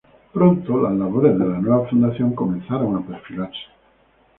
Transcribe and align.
Pronto 0.33 0.81
las 0.81 0.93
labores 0.93 1.37
de 1.37 1.45
la 1.45 1.59
nueva 1.59 1.87
fundación 1.87 2.33
comenzaron 2.33 2.95
a 2.95 3.05
perfilarse. 3.05 3.67